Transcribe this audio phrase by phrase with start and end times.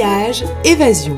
[0.00, 1.14] Voyage, évasion.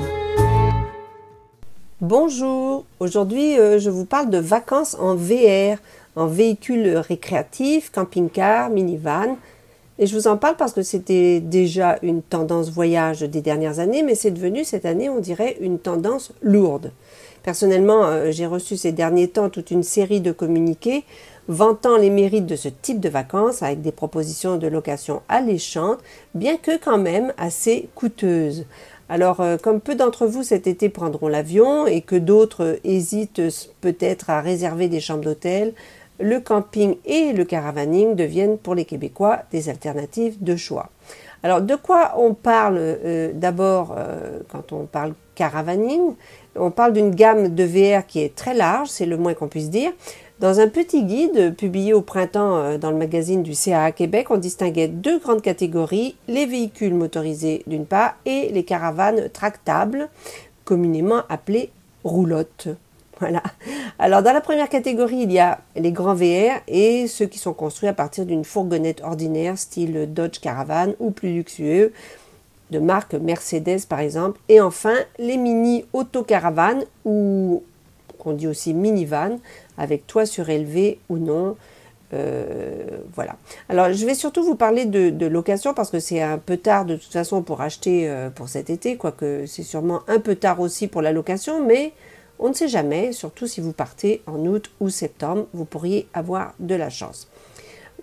[2.01, 5.79] Bonjour, aujourd'hui euh, je vous parle de vacances en VR,
[6.17, 9.37] en véhicule récréatif, camping-car, minivan.
[10.01, 14.03] Et je vous en parle parce que c'était déjà une tendance voyage des dernières années,
[14.03, 16.91] mais c'est devenu cette année, on dirait, une tendance lourde.
[17.45, 21.05] Personnellement, euh, j'ai reçu ces derniers temps toute une série de communiqués
[21.49, 25.99] vantant les mérites de ce type de vacances avec des propositions de location alléchantes,
[26.35, 28.67] bien que quand même assez coûteuses.
[29.09, 33.43] Alors, euh, comme peu d'entre vous cet été prendront l'avion et que d'autres hésitent
[33.81, 35.75] peut-être à réserver des chambres d'hôtel,
[36.19, 40.91] le camping et le caravaning deviennent pour les Québécois des alternatives de choix.
[41.43, 46.15] Alors, de quoi on parle euh, d'abord euh, quand on parle caravaning?
[46.55, 49.71] On parle d'une gamme de VR qui est très large, c'est le moins qu'on puisse
[49.71, 49.91] dire.
[50.43, 54.39] Dans un petit guide publié au printemps euh, dans le magazine du CAA Québec, on
[54.39, 60.09] distinguait deux grandes catégories, les véhicules motorisés d'une part et les caravanes tractables,
[60.65, 61.71] communément appelées
[62.03, 62.69] roulottes.
[63.21, 63.45] Voilà.
[64.01, 67.53] Alors dans la première catégorie, il y a les grands VR et ceux qui sont
[67.53, 71.93] construits à partir d'une fourgonnette ordinaire style Dodge Caravan ou plus luxueux
[72.73, 74.41] de marque Mercedes par exemple.
[74.49, 77.63] Et enfin les mini autocaravanes ou
[78.23, 79.39] qu'on dit aussi minivan
[79.77, 81.57] avec toit surélevé ou non.
[82.15, 82.85] Euh,
[83.15, 83.37] voilà.
[83.69, 86.95] Alors, je vais surtout vous parler de, location parce que c'est un peu tard de
[86.95, 90.87] toute façon pour acheter euh, pour cet été, quoique c'est sûrement un peu tard aussi
[90.87, 91.93] pour la location, mais
[92.39, 96.55] on ne sait jamais, surtout si vous partez en août ou septembre, vous pourriez avoir
[96.61, 97.29] de la chance.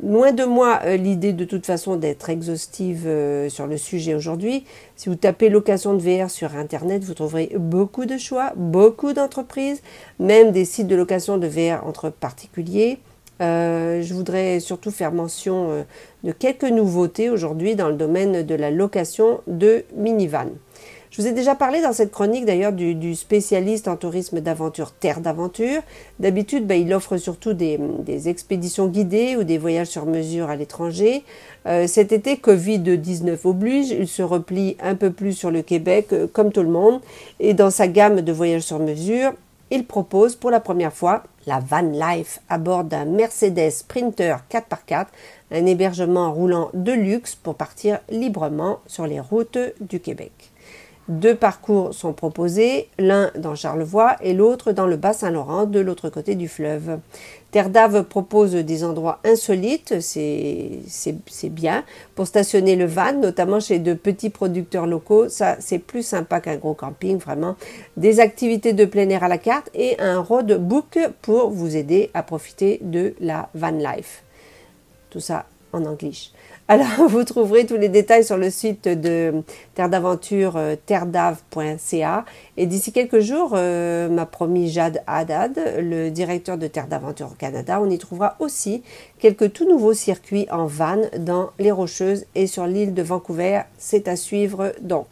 [0.02, 4.64] Loin de moi euh, l'idée de toute façon d'être exhaustive euh, sur le sujet aujourd'hui.
[4.95, 9.81] Si vous tapez location de VR sur Internet, vous trouverez beaucoup de choix, beaucoup d'entreprises,
[10.17, 13.00] même des sites de location de VR entre particuliers.
[13.41, 15.86] Euh, je voudrais surtout faire mention
[16.23, 20.47] de quelques nouveautés aujourd'hui dans le domaine de la location de minivan.
[21.12, 25.22] Je vous ai déjà parlé dans cette chronique d'ailleurs du, spécialiste en tourisme d'aventure Terre
[25.22, 25.81] d'aventure.
[26.20, 27.80] D'habitude, ben, il offre surtout des,
[28.30, 31.24] expéditions guidées ou des voyages sur mesure à l'étranger.
[31.66, 36.28] Euh, cet été, Covid-19 oblige, il se replie un peu plus sur le Québec, euh,
[36.31, 37.02] comme tout le monde.
[37.40, 39.34] Et dans sa gamme de voyages sur mesure,
[39.72, 45.08] il propose pour la première fois la van life à bord d'un Mercedes Sprinter 4x4,
[45.52, 50.49] un hébergement roulant de luxe pour partir librement sur les routes du Québec.
[51.09, 56.36] Deux parcours sont proposés, l'un dans Charlevoix et l'autre dans le Bas-Saint-Laurent, de l'autre côté
[56.36, 57.00] du fleuve.
[57.50, 61.84] Terre d'Ave propose des endroits insolites, c'est bien,
[62.14, 65.30] pour stationner le van, notamment chez de petits producteurs locaux.
[65.30, 67.56] Ça, c'est plus sympa qu'un gros camping, vraiment.
[67.98, 72.22] Des activités de plein air à la carte et un roadbook pour vous aider à
[72.22, 74.24] profiter de la van life.
[75.09, 76.12] Tout ça en anglais.
[76.72, 79.41] Alors, vous trouverez tous les détails sur le site de
[79.74, 82.25] Terre d'Aventure, euh, terredave.ca.
[82.57, 87.35] Et d'ici quelques jours, euh, m'a promis Jade Haddad, le directeur de Terre d'Aventure au
[87.35, 88.84] Canada, on y trouvera aussi
[89.18, 93.62] quelques tout nouveaux circuits en van dans les Rocheuses et sur l'île de Vancouver.
[93.80, 95.07] C'est à suivre donc.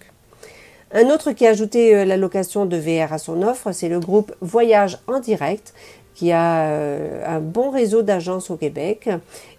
[0.93, 3.99] Un autre qui a ajouté euh, la location de VR à son offre, c'est le
[3.99, 5.73] groupe Voyage en direct
[6.17, 9.07] qui a euh, un bon réseau d'agences au Québec.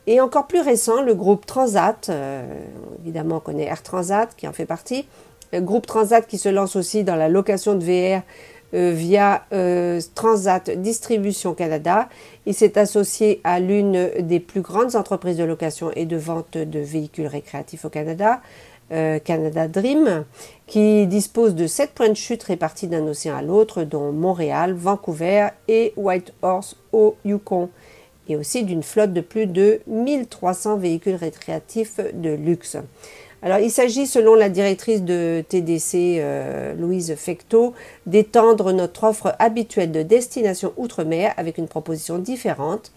[0.08, 2.42] Et encore plus récent, le groupe Transat, euh,
[3.00, 5.06] évidemment on connaît Air Transat qui en fait partie,
[5.52, 8.22] le groupe Transat qui se lance aussi dans la location de VR
[8.74, 9.44] euh, via
[10.16, 12.08] Transat Distribution Canada.
[12.44, 16.80] Il s'est associé à l'une des plus grandes entreprises de location et de vente de
[16.80, 18.40] véhicules récréatifs au Canada,
[18.92, 20.24] euh, Canada Dream,
[20.66, 25.48] qui dispose de sept points de chute répartis d'un océan à l'autre, dont Montréal, Vancouver
[25.68, 27.68] et Whitehorse au Yukon,
[28.28, 32.76] et aussi d'une flotte de plus de 1300 véhicules récréatifs de luxe.
[33.40, 37.72] Alors, il s'agit, selon la directrice de TDC, euh, Louise Fecto,
[38.06, 42.90] d'étendre notre offre habituelle de destination outre-mer avec une proposition différente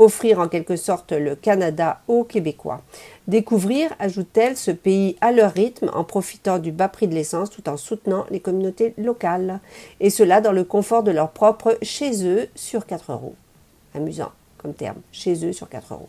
[0.00, 2.80] offrir en quelque sorte le Canada aux Québécois.
[3.28, 7.68] Découvrir, ajoute-t-elle, ce pays à leur rythme en profitant du bas prix de l'essence tout
[7.68, 9.60] en soutenant les communautés locales.
[10.00, 13.34] Et cela dans le confort de leur propre chez eux sur 4 euros.
[13.94, 16.08] Amusant comme terme, chez eux sur 4 euros.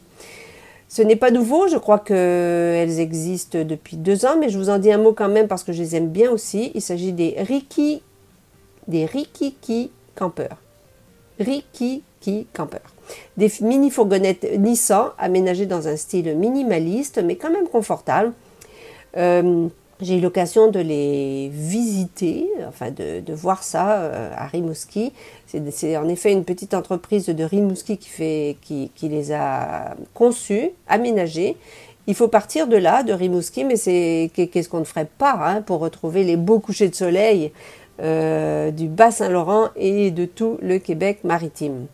[0.88, 4.78] Ce n'est pas nouveau, je crois qu'elles existent depuis deux ans, mais je vous en
[4.78, 6.72] dis un mot quand même parce que je les aime bien aussi.
[6.76, 8.02] Il s'agit des Riki,
[8.88, 10.58] des Rikiki campeurs.
[11.40, 12.94] Rikiki campeurs.
[13.38, 18.34] Des mini-fourgonnettes Nissan aménagées dans un style minimaliste mais quand même confortable.
[19.18, 19.68] Euh,
[20.02, 25.14] j'ai eu l'occasion de les visiter, enfin de, voir ça euh, à Rimouski.
[25.46, 31.56] C'est en effet une petite entreprise de Rimouski qui, les a conçues, aménagées
[32.08, 35.62] Il faut partir de là, de Rimouski, mais c'est qu'est-ce qu'on ne ferait pas hein,
[35.62, 37.52] pour retrouver les beaux couchers de soleil
[38.02, 41.86] euh, du Bas-Saint-Laurent et de tout le Québec maritime.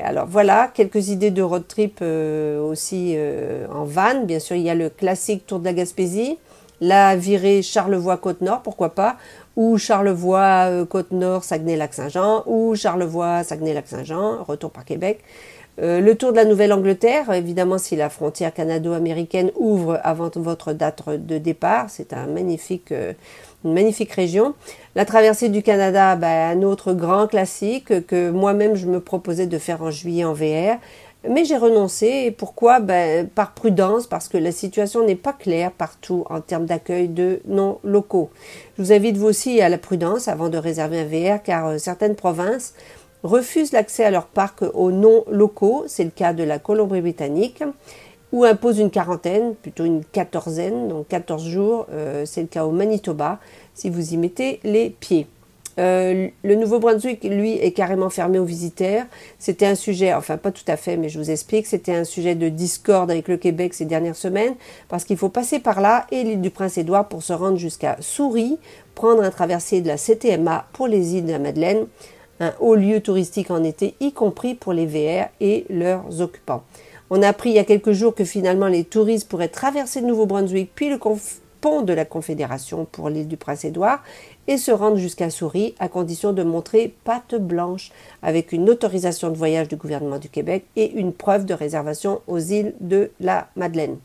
[0.00, 4.24] Alors voilà, quelques idées de road trip euh, aussi euh, en van.
[4.24, 6.38] Bien sûr, il y a le classique Tour de la Gaspésie,
[6.80, 9.16] la virée Charlevoix-Côte-Nord, pourquoi pas,
[9.56, 15.20] ou Charlevoix-Côte-Nord, Saguenay-Lac-Saint-Jean, ou Charlevoix, Saguenay-Lac-Saint-Jean, retour par Québec.
[15.80, 21.38] Le tour de la Nouvelle-Angleterre, évidemment si la frontière canado-américaine ouvre avant votre date de
[21.38, 22.92] départ, c'est un magnifique
[23.64, 24.54] une magnifique région.
[24.94, 29.58] La traversée du Canada, ben, un autre grand classique que moi-même je me proposais de
[29.58, 30.78] faire en juillet en VR.
[31.28, 32.06] Mais j'ai renoncé.
[32.26, 32.78] Et pourquoi?
[32.78, 37.40] Ben, Par prudence, parce que la situation n'est pas claire partout en termes d'accueil de
[37.46, 38.30] non locaux.
[38.76, 41.04] Je vous invite vous aussi à la prudence avant de réserver un
[41.34, 42.74] VR, car euh, certaines provinces
[43.22, 45.84] refusent l'accès à leur parc aux non locaux.
[45.86, 47.62] C'est le cas de la Colombie-Britannique
[48.32, 51.86] ou impose une quarantaine, plutôt une quatorzaine, donc 14 jours.
[51.90, 53.38] Euh, c'est le cas au Manitoba,
[53.74, 55.26] si vous y mettez les pieds.
[55.78, 59.04] Euh, le Nouveau-Brunswick, lui, est carrément fermé aux visiteurs.
[59.38, 62.34] C'était un sujet, enfin pas tout à fait, mais je vous explique, c'était un sujet
[62.34, 64.54] de discorde avec le Québec ces dernières semaines,
[64.88, 68.58] parce qu'il faut passer par là et l'île du Prince-Édouard pour se rendre jusqu'à Souris,
[68.96, 71.86] prendre un traversier de la CTMA pour les îles de la Madeleine,
[72.40, 76.62] un haut lieu touristique en été, y compris pour les VR et leurs occupants.
[77.10, 80.08] On a appris il y a quelques jours que finalement les touristes pourraient traverser le
[80.08, 80.98] Nouveau-Brunswick puis le
[81.60, 84.02] pont de la Confédération pour l'île du Prince-Édouard
[84.46, 87.92] et se rendre jusqu'à Souris à condition de montrer patte blanche
[88.22, 92.38] avec une autorisation de voyage du gouvernement du Québec et une preuve de réservation aux
[92.38, 93.96] îles de la Madeleine.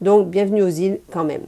[0.00, 1.44] Donc bienvenue aux îles quand même.